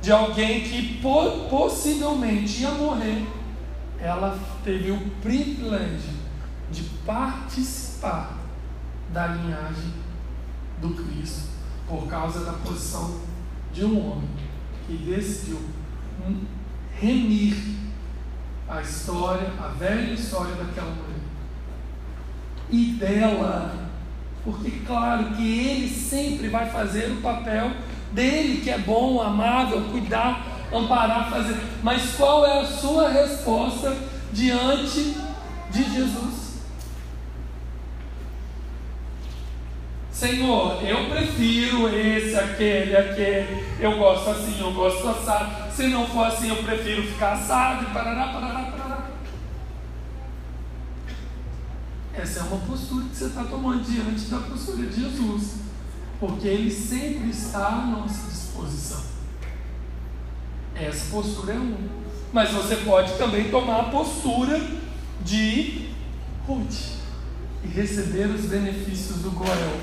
[0.00, 1.00] de alguém que
[1.50, 3.26] possivelmente ia morrer,
[3.98, 6.14] ela teve o privilégio
[6.70, 8.38] de participar
[9.12, 9.92] da linhagem
[10.80, 11.50] do Cristo
[11.88, 13.20] por causa da posição
[13.72, 14.28] de um homem
[14.86, 15.60] que decidiu
[16.98, 17.81] remir
[18.68, 21.20] a história, a velha história daquela mulher.
[22.70, 23.74] E dela,
[24.44, 27.72] porque claro que ele sempre vai fazer o papel
[28.12, 31.56] dele, que é bom, amável, cuidar, amparar, fazer.
[31.82, 33.94] Mas qual é a sua resposta
[34.32, 35.16] diante
[35.70, 36.42] de Jesus?
[40.10, 45.61] Senhor, eu prefiro esse, aquele, aquele, eu gosto assim, eu gosto assado.
[45.74, 49.10] Se não for assim, eu prefiro ficar assado, parará, parará, parará.
[52.14, 55.62] Essa é uma postura que você está tomando diante da postura de Jesus.
[56.20, 59.02] porque Ele sempre está à nossa disposição.
[60.74, 61.78] Essa postura é uma.
[62.32, 64.60] Mas você pode também tomar a postura
[65.24, 65.90] de
[66.46, 66.92] Ruth
[67.64, 69.80] e receber os benefícios do Goel,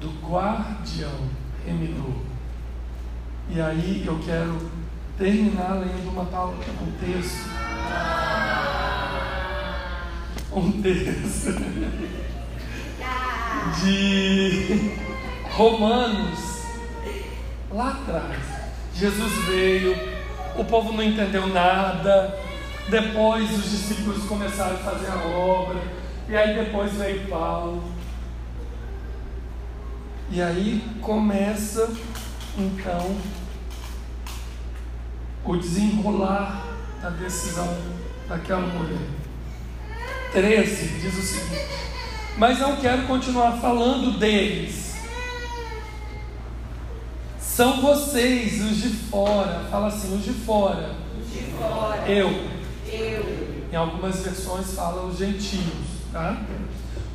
[0.00, 1.28] do guardião
[1.66, 2.14] remidor.
[3.50, 4.70] E aí eu quero
[5.18, 7.58] terminar lendo uma palavra, um texto.
[10.52, 11.52] Um texto
[13.82, 14.96] de
[15.50, 16.62] Romanos,
[17.70, 18.38] lá atrás.
[18.94, 19.96] Jesus veio,
[20.56, 22.38] o povo não entendeu nada,
[22.88, 25.80] depois os discípulos começaram a fazer a obra,
[26.28, 27.84] e aí depois veio Paulo.
[30.30, 31.90] E aí começa
[32.56, 33.16] então
[35.48, 36.62] o desenrolar
[37.00, 37.74] da decisão
[38.28, 38.98] daquela mulher.
[40.32, 41.66] 13 diz o seguinte:
[42.36, 44.94] Mas não quero continuar falando deles.
[47.40, 49.64] São vocês, os de fora.
[49.70, 50.94] Fala assim, os de fora.
[51.18, 52.06] Os de fora.
[52.06, 52.28] Eu.
[52.86, 53.48] Eu.
[53.72, 55.64] Em algumas versões fala os gentios,
[56.12, 56.40] tá?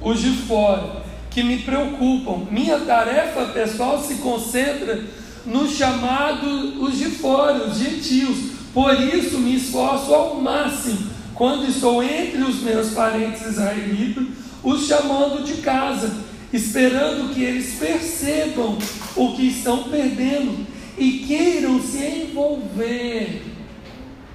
[0.02, 2.46] Os de fora que me preocupam.
[2.52, 5.04] Minha tarefa pessoal se concentra
[5.46, 8.54] no chamado os de fora, os gentios.
[8.74, 14.26] Por isso me esforço ao máximo quando estou entre os meus parentes israelitas,
[14.64, 16.12] os chamando de casa,
[16.52, 18.78] esperando que eles percebam
[19.16, 20.66] o que estão perdendo
[20.98, 23.44] e queiram se envolver.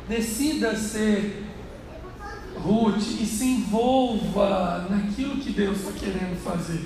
[0.09, 1.45] Decida ser
[2.57, 6.85] Ruth e se envolva naquilo que Deus está querendo fazer.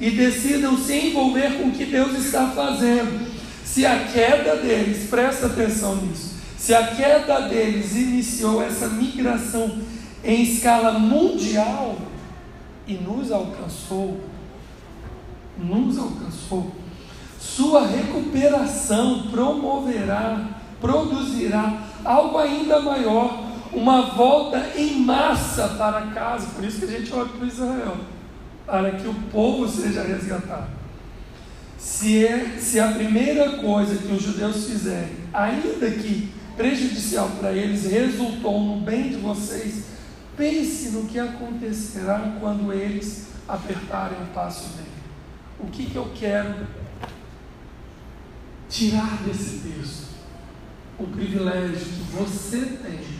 [0.00, 3.35] E decidam se envolver com o que Deus está fazendo.
[3.66, 9.78] Se a queda deles, presta atenção nisso, se a queda deles iniciou essa migração
[10.24, 11.98] em escala mundial
[12.86, 14.20] e nos alcançou,
[15.58, 16.70] nos alcançou,
[17.40, 20.48] sua recuperação promoverá,
[20.80, 26.46] produzirá algo ainda maior uma volta em massa para casa.
[26.54, 27.96] Por isso que a gente olha para Israel,
[28.64, 30.75] para que o povo seja resgatado.
[31.78, 37.84] Se, é, se a primeira coisa que os judeus fizerem, ainda que prejudicial para eles,
[37.84, 39.84] resultou no bem de vocês,
[40.36, 44.88] pense no que acontecerá quando eles apertarem o passo dele.
[45.60, 46.66] O que, que eu quero
[48.68, 50.06] tirar desse texto?
[50.98, 53.16] O privilégio que você tem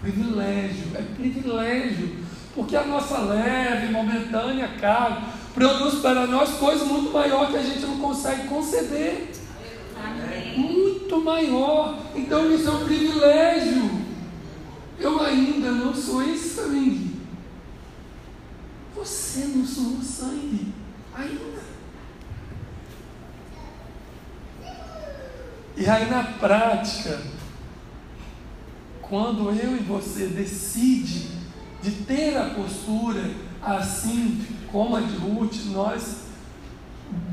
[0.00, 2.16] Privilégio, é privilégio,
[2.54, 5.26] porque a nossa leve, momentânea carne
[5.56, 9.30] produz para nós coisas muito maior que a gente não consegue conceber.
[9.96, 10.58] Amém.
[10.58, 11.98] Muito maior.
[12.14, 13.90] Então isso é um privilégio.
[15.00, 17.16] Eu ainda não sou em sangue.
[18.94, 20.74] Você não sou sangue.
[21.14, 21.56] Ainda.
[25.74, 27.22] E aí na prática,
[29.00, 31.28] quando eu e você decide
[31.82, 33.30] de ter a postura
[33.62, 34.44] assim
[34.76, 36.24] como a de Ruth, nós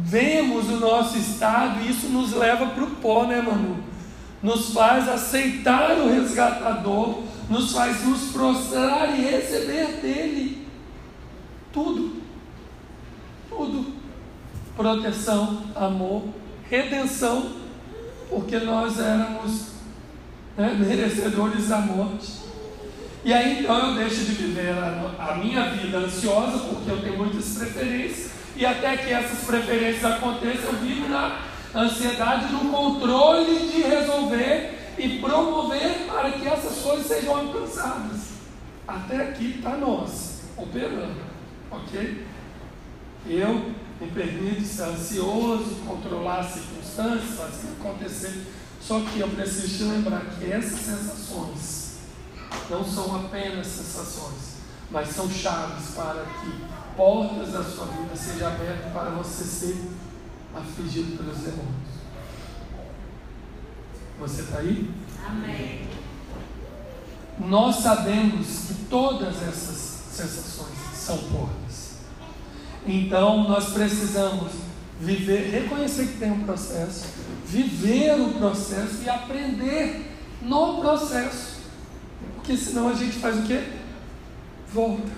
[0.01, 3.83] vemos o nosso estado e isso nos leva para o pó, né, Manu?
[4.41, 10.65] Nos faz aceitar o resgatador, nos faz nos prostrar e receber dele
[11.73, 12.15] tudo.
[13.49, 13.93] Tudo.
[14.77, 16.23] Proteção, amor,
[16.69, 17.51] redenção,
[18.29, 19.71] porque nós éramos
[20.55, 22.42] né, merecedores da morte.
[23.25, 27.17] E aí então eu deixo de viver a, a, minha vida ansiosa, porque eu tenho
[27.17, 31.39] muitas preferências, e até que essas preferências aconteçam, eu vivo na
[31.73, 38.33] ansiedade, no controle de resolver e promover para que essas coisas sejam alcançadas.
[38.87, 41.21] Até aqui está nós, operando,
[41.71, 42.27] ok?
[43.25, 43.71] Eu
[44.01, 48.43] me permito ser ansioso, controlar as circunstâncias, fazer acontecer
[48.85, 51.82] só que eu preciso te lembrar que essas sensações
[52.69, 54.57] não são apenas sensações,
[54.89, 56.63] mas são chaves para que
[56.95, 59.91] portas da sua vida sejam abertas para você ser
[60.55, 61.93] afligido pelos demônios.
[64.19, 64.89] Você está aí?
[65.25, 65.87] Amém.
[67.39, 69.77] Nós sabemos que todas essas
[70.11, 71.93] sensações são portas.
[72.85, 74.51] Então nós precisamos
[74.99, 77.05] viver, reconhecer que tem um processo,
[77.45, 81.52] viver o processo e aprender no processo.
[82.43, 83.63] Porque senão a gente faz o quê?
[84.73, 85.09] Volta.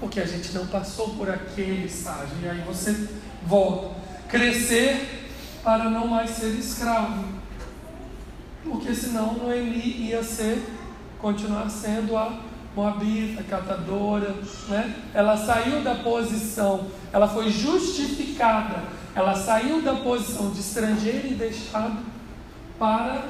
[0.00, 2.34] Porque a gente não passou por aquele estágio.
[2.42, 3.10] E aí você
[3.46, 3.94] volta.
[4.26, 5.28] Crescer
[5.62, 7.26] para não mais ser escravo.
[8.64, 10.66] Porque senão Noemi ia ser,
[11.18, 12.40] continuar sendo a
[12.74, 14.34] moabita, catadora,
[14.66, 14.94] né?
[15.12, 18.84] Ela saiu da posição, ela foi justificada,
[19.14, 21.98] ela saiu da posição de estrangeiro e deixado
[22.78, 23.24] para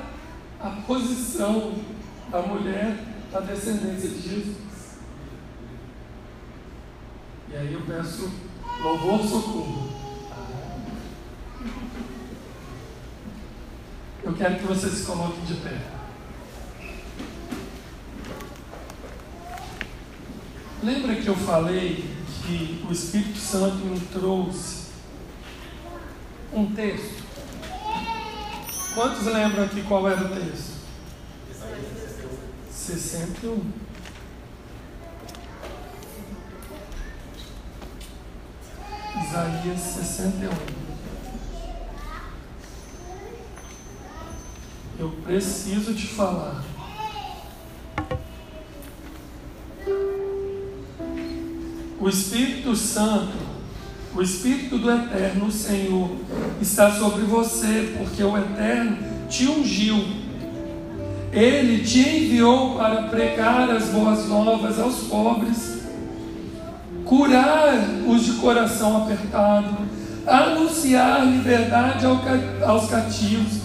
[0.60, 1.72] a posição
[2.30, 2.96] da mulher
[3.32, 4.56] da descendência de Jesus.
[7.50, 8.30] E aí eu peço
[8.82, 9.88] louvor, socorro.
[14.22, 15.80] Eu quero que você se coloque de pé.
[20.82, 22.04] Lembra que eu falei
[22.46, 24.88] que o Espírito Santo me trouxe
[26.52, 27.24] um texto?
[28.94, 30.77] Quantos lembram aqui qual era o texto?
[32.88, 33.60] 61.
[39.22, 40.50] Isaías 61.
[44.98, 46.64] Eu preciso te falar.
[52.00, 53.36] O Espírito Santo,
[54.14, 56.16] o Espírito do Eterno, Senhor,
[56.62, 60.17] está sobre você, porque o Eterno te ungiu.
[61.32, 65.78] Ele te enviou para pregar as boas novas aos pobres,
[67.04, 67.74] curar
[68.06, 69.76] os de coração apertado,
[70.26, 72.06] anunciar liberdade
[72.64, 73.60] aos cativos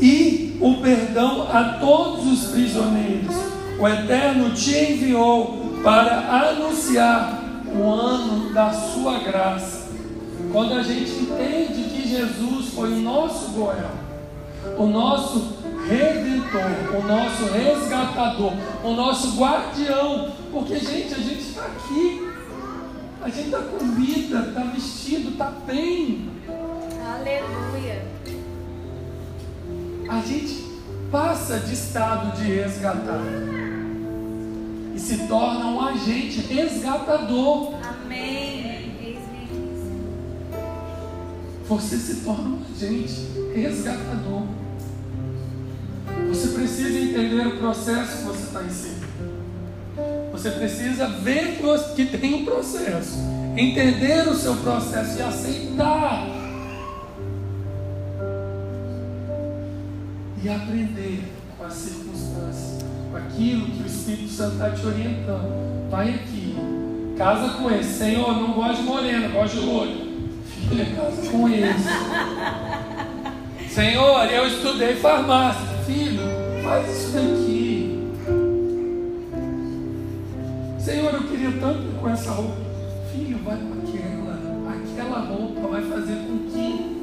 [0.00, 3.34] e o perdão a todos os prisioneiros.
[3.78, 7.42] O Eterno te enviou para anunciar
[7.74, 9.90] o ano da sua graça.
[10.52, 13.90] Quando a gente entende que Jesus foi o nosso Goel,
[14.76, 18.52] o nosso redentor, o nosso resgatador,
[18.82, 22.28] o nosso guardião, porque, gente, a gente está aqui,
[23.20, 26.30] a gente está com vida, está vestido, está bem.
[27.14, 28.04] Aleluia.
[30.08, 30.64] A gente
[31.10, 33.22] passa de estado de resgatar
[34.94, 37.74] e se torna um agente resgatador.
[37.82, 38.62] Amém.
[41.68, 44.61] Você se torna um agente resgatador.
[46.32, 49.06] Você precisa entender o processo que você está inserido.
[50.32, 51.60] Você precisa ver
[51.94, 53.18] que tem um processo,
[53.54, 56.26] entender o seu processo e aceitar.
[60.42, 61.22] E aprender
[61.58, 65.90] com as circunstâncias, com aquilo que o Espírito Santo está te orientando.
[65.90, 66.56] Vai aqui,
[67.18, 67.98] casa com esse.
[67.98, 70.12] Senhor, não gosto de morena, gosto de loiro.
[70.66, 73.74] Filha, casa com esse.
[73.74, 75.71] Senhor, eu estudei farmácia.
[76.72, 78.00] Faz isso daqui.
[80.80, 82.56] Senhor, eu queria tanto com essa roupa.
[83.12, 84.38] Filho, vai com aquela.
[84.72, 87.02] Aquela roupa vai fazer com que.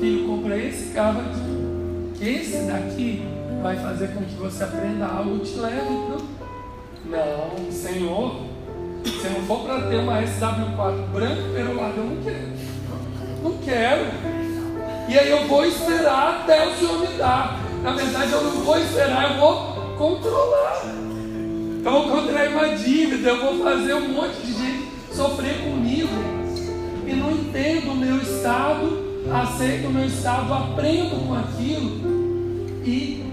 [0.00, 2.18] Filho, compra esse carro aqui.
[2.18, 3.22] Que esse daqui
[3.62, 6.24] vai fazer com que você aprenda algo e te leve pro.
[7.04, 8.44] Não, Senhor.
[9.04, 12.48] Se não for para ter uma SW4 branca perolada, eu não quero.
[13.44, 14.35] Não quero.
[15.08, 17.60] E aí eu vou esperar até o Senhor me dar.
[17.82, 19.56] Na verdade, eu não vou esperar, eu vou
[19.96, 20.82] controlar.
[21.84, 26.10] Eu vou contrair uma dívida, eu vou fazer um monte de gente sofrer comigo.
[27.06, 32.16] E não entendo o meu estado, aceito o meu estado, aprendo com aquilo
[32.84, 33.24] e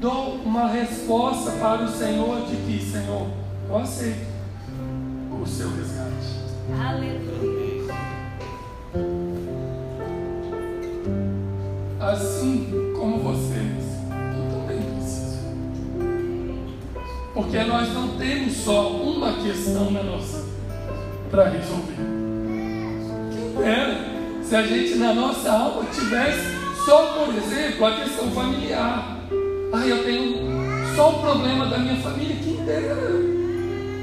[0.00, 3.28] dou uma resposta para o Senhor de que, Senhor,
[3.68, 4.26] eu aceito
[5.30, 6.36] o seu resgate.
[6.84, 7.65] Aleluia.
[12.10, 15.38] Assim como vocês, eu também preciso.
[17.34, 20.44] Porque nós não temos só uma questão na nossa
[21.30, 21.96] para resolver.
[23.32, 29.18] Quem dera se a gente na nossa alma tivesse só, por exemplo, a questão familiar.
[29.72, 32.36] Ah, eu tenho só o problema da minha família.
[32.36, 32.94] Quem dera.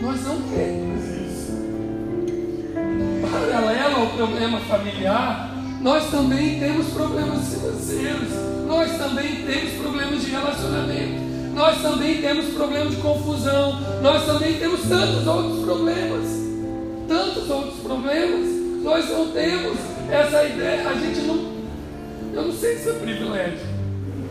[0.01, 1.53] Nós não temos isso.
[3.21, 5.52] Paralelo ao problema familiar,
[5.83, 8.29] nós também temos problemas financeiros,
[8.65, 11.21] nós também temos problemas de relacionamento,
[11.53, 16.25] nós também temos problemas de confusão, nós também temos tantos outros problemas,
[17.05, 18.53] tantos outros problemas.
[18.81, 19.77] Nós não temos
[20.09, 21.53] essa ideia, a gente não,
[22.33, 23.59] eu não sei se é privilégio,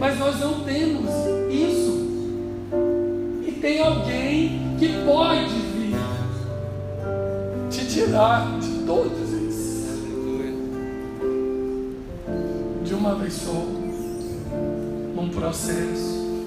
[0.01, 1.11] mas nós não temos
[1.51, 2.03] isso.
[3.47, 5.97] E tem alguém que pode vir
[7.71, 9.42] te tirar de todos isso
[13.03, 13.67] uma só,
[15.17, 16.47] num processo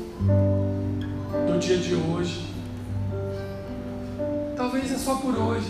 [1.46, 2.46] do dia de hoje.
[4.56, 5.70] Talvez é só por hoje.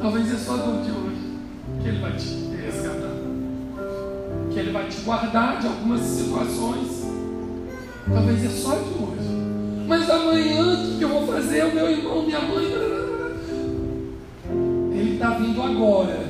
[0.00, 1.38] Talvez é só do de hoje
[1.82, 3.14] que Ele vai te resgatar.
[4.50, 7.04] Que Ele vai te guardar de algumas situações.
[8.10, 9.84] Talvez é só de hoje.
[9.86, 11.66] Mas amanhã o que eu vou fazer?
[11.66, 12.64] O meu irmão, minha mãe.
[14.94, 16.23] Ele está vindo agora.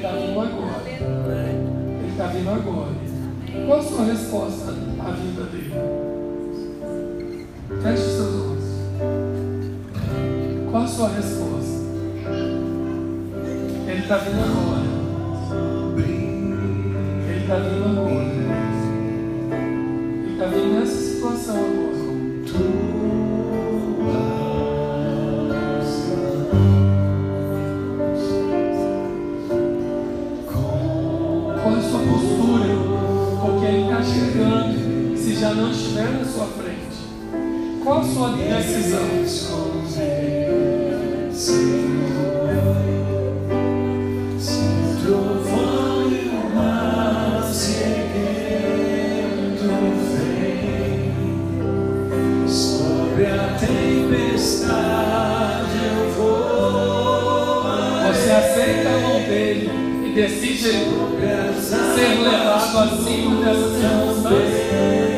[0.00, 0.82] Está vindo agora.
[0.88, 2.94] Ele está vindo agora.
[3.66, 5.74] Qual a sua resposta à vinda dele?
[7.82, 8.64] Feche seus olhos.
[10.70, 11.84] Qual a sua resposta?
[13.86, 14.88] Ele está vindo agora.
[17.28, 18.39] Ele está vindo agora.
[59.30, 59.70] Dele
[60.04, 64.64] e decide ser levado acima dessa circunstância.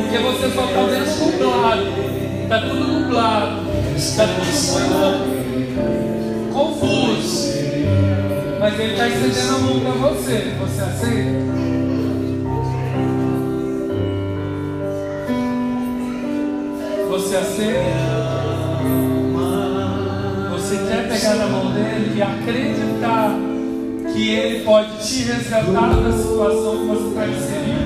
[0.02, 2.31] Porque você só está vendo nublado.
[2.52, 3.62] Está tudo nublado.
[3.96, 4.44] Está tudo
[4.84, 7.48] muito confuso.
[8.60, 10.52] Mas ele está estendendo a mão para você.
[10.60, 11.30] Você aceita?
[17.08, 17.96] Você aceita?
[20.50, 23.34] Você quer pegar na mão dele e acreditar
[24.12, 27.81] que ele pode te resgatar da situação que você está inserido?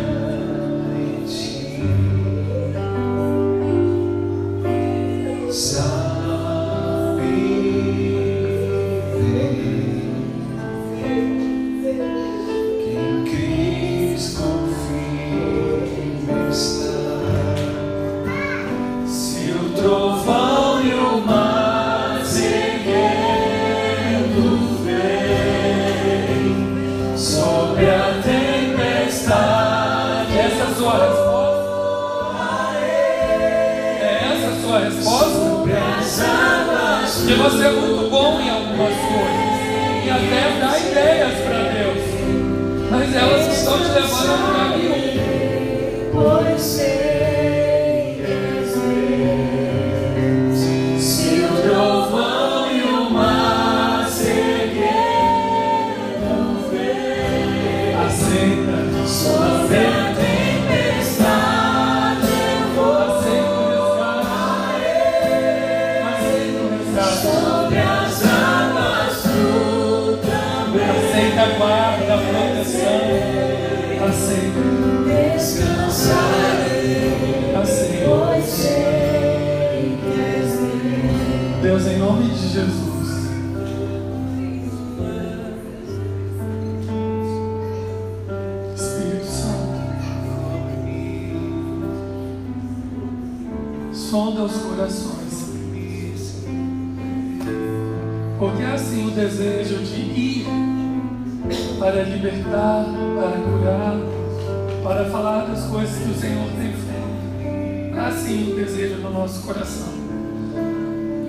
[109.16, 109.94] Nosso coração.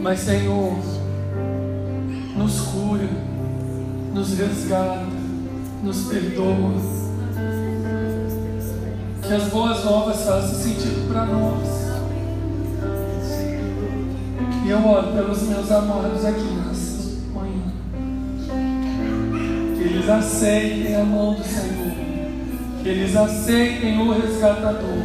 [0.02, 0.78] Mas, Senhor,
[2.36, 3.10] nos cura,
[4.14, 5.06] nos resgata,
[5.82, 6.74] nos perdoa.
[9.22, 11.68] Que as boas novas façam sentido para nós.
[14.66, 17.72] E eu oro pelos meus amados aqui nessa manhã.
[19.76, 21.94] Que eles aceitem a mão do Senhor.
[22.84, 25.04] Que eles aceitem o resgatador.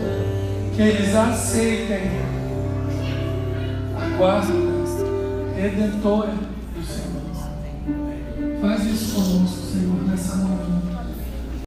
[0.75, 2.42] Que eles aceitem
[4.23, 4.55] guarda
[5.57, 6.33] redentora